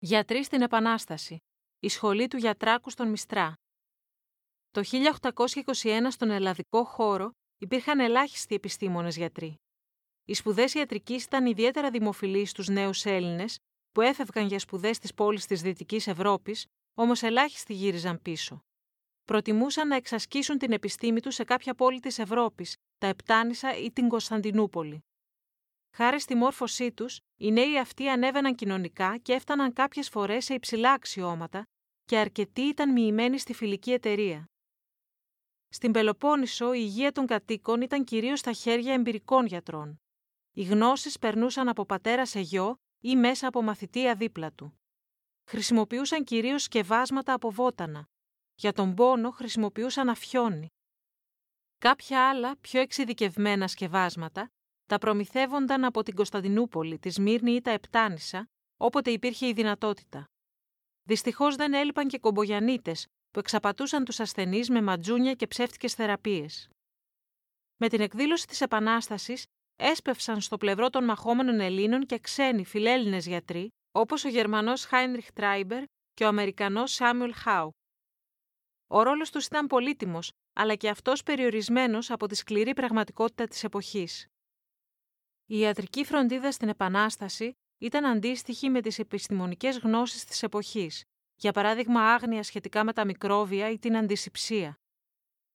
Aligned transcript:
Γιατροί 0.00 0.44
στην 0.44 0.62
Επανάσταση. 0.62 1.38
Η 1.80 1.88
σχολή 1.88 2.28
του 2.28 2.36
Γιατράκου 2.36 2.90
στον 2.90 3.08
Μιστρά. 3.08 3.54
Το 4.70 4.82
1821 5.72 6.06
στον 6.10 6.30
ελλαδικό 6.30 6.84
χώρο 6.84 7.30
υπήρχαν 7.58 8.00
ελάχιστοι 8.00 8.54
επιστήμονες 8.54 9.16
γιατροί. 9.16 9.54
Οι 10.24 10.34
σπουδές 10.34 10.74
ιατρικής 10.74 11.24
ήταν 11.24 11.46
ιδιαίτερα 11.46 11.90
δημοφιλείς 11.90 12.50
στους 12.50 12.68
νέους 12.68 13.04
Έλληνες 13.04 13.58
που 13.92 14.00
έφευγαν 14.00 14.46
για 14.46 14.58
σπουδές 14.58 14.96
στι 14.96 15.08
πόλει 15.14 15.40
της 15.40 15.62
Δυτικής 15.62 16.06
Ευρώπης, 16.06 16.66
όμως 16.94 17.22
ελάχιστοι 17.22 17.74
γύριζαν 17.74 18.22
πίσω. 18.22 18.60
Προτιμούσαν 19.24 19.88
να 19.88 19.96
εξασκήσουν 19.96 20.58
την 20.58 20.72
επιστήμη 20.72 21.20
τους 21.20 21.34
σε 21.34 21.44
κάποια 21.44 21.74
πόλη 21.74 22.00
της 22.00 22.18
Ευρώπης, 22.18 22.76
τα 22.98 23.06
Επτάνησα 23.06 23.76
ή 23.76 23.92
την 23.92 24.08
Κωνσταντινούπολη. 24.08 25.02
Χάρη 26.00 26.20
στη 26.20 26.34
μόρφωσή 26.34 26.92
τους, 26.92 27.20
οι 27.36 27.52
νέοι 27.52 27.78
αυτοί 27.78 28.08
ανέβαιναν 28.08 28.54
κοινωνικά 28.54 29.18
και 29.18 29.32
έφταναν 29.32 29.72
κάποιες 29.72 30.08
φορές 30.08 30.44
σε 30.44 30.54
υψηλά 30.54 30.92
αξιώματα 30.92 31.66
και 32.04 32.18
αρκετοί 32.18 32.60
ήταν 32.60 32.92
μοιημένοι 32.92 33.38
στη 33.38 33.54
φιλική 33.54 33.92
εταιρεία. 33.92 34.50
Στην 35.68 35.92
Πελοπόννησο, 35.92 36.72
η 36.72 36.80
υγεία 36.80 37.12
των 37.12 37.26
κατοίκων 37.26 37.80
ήταν 37.80 38.04
κυρίως 38.04 38.38
στα 38.38 38.52
χέρια 38.52 38.92
εμπειρικών 38.92 39.46
γιατρών. 39.46 40.00
Οι 40.52 40.62
γνώσεις 40.62 41.18
περνούσαν 41.18 41.68
από 41.68 41.84
πατέρα 41.84 42.26
σε 42.26 42.40
γιο 42.40 42.76
ή 43.00 43.16
μέσα 43.16 43.46
από 43.46 43.62
μαθητεία 43.62 44.14
δίπλα 44.14 44.52
του. 44.52 44.80
Χρησιμοποιούσαν 45.44 46.24
κυρίως 46.24 46.62
σκευάσματα 46.62 47.32
από 47.32 47.50
βότανα. 47.50 48.08
Για 48.54 48.72
τον 48.72 48.94
πόνο 48.94 49.30
χρησιμοποιούσαν 49.30 50.08
αφιόνι. 50.08 50.68
Κάποια 51.78 52.28
άλλα, 52.28 52.56
πιο 52.56 52.80
εξειδικευμένα 52.80 53.68
σκευάσματα 53.68 54.50
τα 54.88 54.98
προμηθεύονταν 54.98 55.84
από 55.84 56.02
την 56.02 56.14
Κωνσταντινούπολη, 56.14 56.98
τη 56.98 57.10
Σμύρνη 57.10 57.52
ή 57.52 57.60
τα 57.60 57.70
Επτάνησα, 57.70 58.48
όποτε 58.76 59.10
υπήρχε 59.10 59.46
η 59.46 59.52
δυνατότητα. 59.52 60.24
Δυστυχώς 61.02 61.56
δεν 61.56 61.74
έλειπαν 61.74 62.08
και 62.08 62.18
κομπογιανίτες 62.18 63.06
που 63.30 63.38
εξαπατούσαν 63.38 64.04
τους 64.04 64.20
ασθενείς 64.20 64.70
με 64.70 64.82
ματζούνια 64.82 65.34
και 65.34 65.46
ψεύτικες 65.46 65.94
θεραπείες. 65.94 66.68
Με 67.76 67.88
την 67.88 68.00
εκδήλωση 68.00 68.46
της 68.46 68.60
Επανάστασης 68.60 69.44
έσπευσαν 69.76 70.40
στο 70.40 70.56
πλευρό 70.56 70.90
των 70.90 71.04
μαχόμενων 71.04 71.60
Ελλήνων 71.60 72.06
και 72.06 72.18
ξένοι 72.18 72.64
φιλέλληνες 72.64 73.26
γιατροί, 73.26 73.68
όπως 73.92 74.24
ο 74.24 74.28
Γερμανός 74.28 74.84
Χάινριχ 74.84 75.32
Τράιμπερ 75.32 75.82
και 76.14 76.24
ο 76.24 76.26
Αμερικανός 76.26 76.92
Σάμιουλ 76.92 77.30
Χάου. 77.34 77.70
Ο 78.86 79.02
ρόλος 79.02 79.30
τους 79.30 79.46
ήταν 79.46 79.66
πολύτιμος, 79.66 80.30
αλλά 80.52 80.74
και 80.74 80.88
αυτός 80.88 81.22
περιορισμένος 81.22 82.10
από 82.10 82.26
τη 82.26 82.34
σκληρή 82.34 82.74
πραγματικότητα 82.74 83.46
της 83.46 83.64
εποχής. 83.64 84.26
Η 85.50 85.58
ιατρική 85.58 86.04
φροντίδα 86.04 86.52
στην 86.52 86.68
Επανάσταση 86.68 87.52
ήταν 87.78 88.04
αντίστοιχη 88.04 88.70
με 88.70 88.80
τις 88.80 88.98
επιστημονικές 88.98 89.78
γνώσεις 89.78 90.24
της 90.24 90.42
εποχής, 90.42 91.04
για 91.36 91.52
παράδειγμα 91.52 92.12
άγνοια 92.12 92.42
σχετικά 92.42 92.84
με 92.84 92.92
τα 92.92 93.04
μικρόβια 93.04 93.70
ή 93.70 93.78
την 93.78 93.96
αντισηψία. 93.96 94.78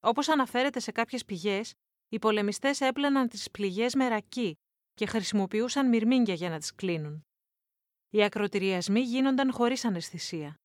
Όπως 0.00 0.28
αναφέρεται 0.28 0.80
σε 0.80 0.92
κάποιες 0.92 1.24
πηγές, 1.24 1.72
οι 2.08 2.18
πολεμιστές 2.18 2.80
έπλαιναν 2.80 3.28
τις 3.28 3.50
πληγές 3.50 3.94
με 3.94 4.08
ρακί 4.08 4.54
και 4.94 5.06
χρησιμοποιούσαν 5.06 5.88
μυρμήγκια 5.88 6.34
για 6.34 6.50
να 6.50 6.58
τις 6.58 6.74
κλείνουν. 6.74 7.26
Οι 8.08 8.22
ακροτηριασμοί 8.24 9.00
γίνονταν 9.00 9.52
χωρίς 9.52 9.84
αναισθησία. 9.84 10.60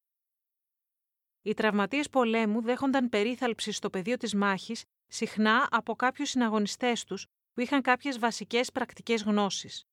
Οι 1.41 1.53
τραυματίες 1.53 2.09
πολέμου 2.09 2.61
δέχονταν 2.61 3.09
περίθαλψη 3.09 3.71
στο 3.71 3.89
πεδίο 3.89 4.17
της 4.17 4.35
μάχης 4.35 4.83
συχνά 5.07 5.67
από 5.71 5.95
κάποιους 5.95 6.29
συναγωνιστές 6.29 7.03
τους 7.03 7.25
που 7.57 7.63
είχαν 7.63 7.81
κάποιες 7.81 8.19
βασικές 8.19 8.71
πρακτικές 8.71 9.23
γνώσεις. 9.23 9.83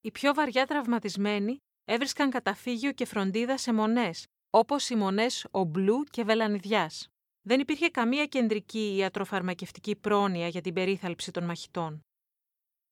Οι 0.00 0.10
πιο 0.10 0.34
βαριά 0.34 0.66
τραυματισμένοι 0.66 1.58
έβρισκαν 1.84 2.30
καταφύγιο 2.30 2.92
και 2.92 3.04
φροντίδα 3.04 3.58
σε 3.58 3.72
μονές, 3.72 4.26
όπως 4.50 4.88
οι 4.88 4.94
μονές 4.94 5.46
Ομπλού 5.50 6.04
και 6.04 6.24
Βελανιδιάς. 6.24 7.08
Δεν 7.42 7.60
υπήρχε 7.60 7.88
καμία 7.88 8.26
κεντρική 8.26 8.96
ιατροφαρμακευτική 8.96 9.96
πρόνοια 9.96 10.48
για 10.48 10.60
την 10.60 10.74
περίθαλψη 10.74 11.30
των 11.30 11.44
μαχητών. 11.44 12.00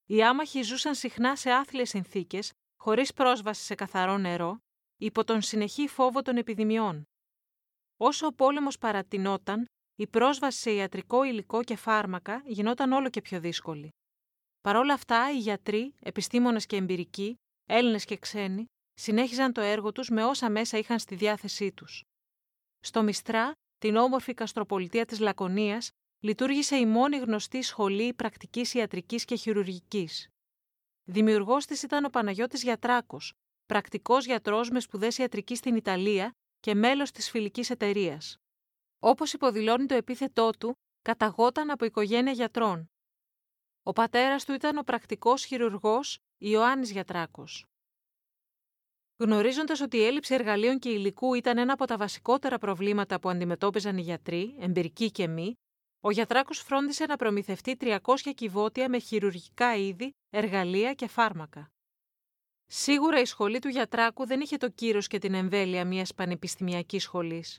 Οι 0.06 0.22
άμαχοι 0.22 0.62
ζούσαν 0.62 0.94
συχνά 0.94 1.36
σε 1.36 1.50
άθλιες 1.50 1.88
συνθήκες, 1.88 2.52
χωρίς 2.76 3.12
πρόσβαση 3.12 3.64
σε 3.64 3.74
καθαρό 3.74 4.18
νερό, 4.18 4.58
υπό 4.96 5.24
τον 5.24 5.42
συνεχή 5.42 5.88
φόβο 5.88 6.22
των 6.22 6.36
επιδημιών. 6.36 7.02
Όσο 7.96 8.26
ο 8.26 8.32
πόλεμος 8.32 8.78
παρατηνόταν, 8.78 9.64
η 10.00 10.06
πρόσβαση 10.06 10.58
σε 10.58 10.70
ιατρικό 10.70 11.24
υλικό 11.24 11.62
και 11.62 11.76
φάρμακα 11.76 12.42
γινόταν 12.44 12.92
όλο 12.92 13.10
και 13.10 13.20
πιο 13.20 13.40
δύσκολη. 13.40 13.88
Παρ' 14.60 14.76
όλα 14.76 14.94
αυτά, 14.94 15.32
οι 15.32 15.38
γιατροί, 15.38 15.94
επιστήμονες 16.00 16.66
και 16.66 16.76
εμπειρικοί, 16.76 17.34
Έλληνες 17.64 18.04
και 18.04 18.16
ξένοι, 18.16 18.64
συνέχιζαν 18.94 19.52
το 19.52 19.60
έργο 19.60 19.92
τους 19.92 20.08
με 20.08 20.24
όσα 20.24 20.50
μέσα 20.50 20.78
είχαν 20.78 20.98
στη 20.98 21.14
διάθεσή 21.14 21.72
τους. 21.72 22.02
Στο 22.80 23.02
Μιστρά, 23.02 23.52
την 23.78 23.96
όμορφη 23.96 24.34
καστροπολιτεία 24.34 25.04
της 25.04 25.18
Λακωνίας, 25.18 25.90
λειτουργήσε 26.20 26.76
η 26.76 26.86
μόνη 26.86 27.16
γνωστή 27.16 27.62
σχολή 27.62 28.14
πρακτικής 28.14 28.74
ιατρικής 28.74 29.24
και 29.24 29.36
χειρουργικής. 29.36 30.28
Δημιουργός 31.04 31.66
της 31.66 31.82
ήταν 31.82 32.04
ο 32.04 32.08
Παναγιώτης 32.08 32.62
Γιατράκος, 32.62 33.32
πρακτικός 33.66 34.24
γιατρός 34.24 34.70
με 34.70 34.80
σπουδές 34.80 35.18
ιατρική 35.18 35.54
στην 35.54 35.76
Ιταλία 35.76 36.30
και 36.60 36.74
μέλος 36.74 37.10
της 37.10 37.30
φιλικής 37.30 37.70
εταιρείας. 37.70 38.36
Όπως 38.98 39.32
υποδηλώνει 39.32 39.86
το 39.86 39.94
επίθετό 39.94 40.50
του, 40.50 40.78
καταγόταν 41.02 41.70
από 41.70 41.84
οικογένεια 41.84 42.32
γιατρών. 42.32 42.90
Ο 43.82 43.92
πατέρας 43.92 44.44
του 44.44 44.52
ήταν 44.52 44.78
ο 44.78 44.82
πρακτικός 44.82 45.44
χειρουργός 45.44 46.18
Ιωάννης 46.38 46.90
Γιατράκος. 46.90 47.64
Γνωρίζοντας 49.16 49.80
ότι 49.80 49.96
η 49.96 50.04
έλλειψη 50.04 50.34
εργαλείων 50.34 50.78
και 50.78 50.88
υλικού 50.88 51.34
ήταν 51.34 51.58
ένα 51.58 51.72
από 51.72 51.84
τα 51.84 51.96
βασικότερα 51.96 52.58
προβλήματα 52.58 53.20
που 53.20 53.28
αντιμετώπιζαν 53.28 53.96
οι 53.96 54.00
γιατροί, 54.00 54.56
εμπειρικοί 54.58 55.10
και 55.10 55.28
μη, 55.28 55.54
ο 56.00 56.10
Γιατράκος 56.10 56.58
φρόντισε 56.58 57.06
να 57.06 57.16
προμηθευτεί 57.16 57.76
300 57.80 57.98
κυβότια 58.34 58.88
με 58.88 58.98
χειρουργικά 58.98 59.76
είδη, 59.76 60.10
εργαλεία 60.30 60.94
και 60.94 61.06
φάρμακα. 61.06 61.70
Σίγουρα 62.66 63.20
η 63.20 63.24
σχολή 63.24 63.58
του 63.58 63.68
Γιατράκου 63.68 64.26
δεν 64.26 64.40
είχε 64.40 64.56
το 64.56 64.68
κύρος 64.68 65.06
και 65.06 65.18
την 65.18 65.34
εμβέλεια 65.34 65.84
μιας 65.84 66.14
πανεπιστημιακής 66.14 67.02
σχολής. 67.02 67.58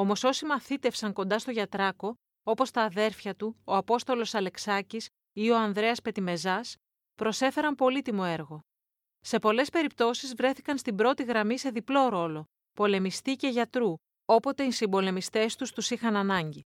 Όμως 0.00 0.24
όσοι 0.24 0.44
μαθήτευσαν 0.44 1.12
κοντά 1.12 1.38
στο 1.38 1.50
Γιατράκο, 1.50 2.14
όπως 2.42 2.70
τα 2.70 2.82
αδέρφια 2.82 3.34
του, 3.34 3.56
ο 3.64 3.76
Απόστολος 3.76 4.34
Αλεξάκης 4.34 5.08
ή 5.32 5.50
ο 5.50 5.56
Ανδρέας 5.56 6.00
Πετιμεζάς, 6.00 6.76
προσέφεραν 7.14 7.74
πολύτιμο 7.74 8.22
έργο. 8.26 8.60
Σε 9.20 9.38
πολλές 9.38 9.70
περιπτώσεις 9.70 10.34
βρέθηκαν 10.34 10.78
στην 10.78 10.96
πρώτη 10.96 11.22
γραμμή 11.22 11.58
σε 11.58 11.70
διπλό 11.70 12.08
ρόλο, 12.08 12.44
πολεμιστή 12.72 13.36
και 13.36 13.48
γιατρού, 13.48 13.94
όποτε 14.24 14.64
οι 14.64 14.70
συμπολεμιστές 14.70 15.56
τους 15.56 15.72
τους 15.72 15.90
είχαν 15.90 16.16
ανάγκη. 16.16 16.58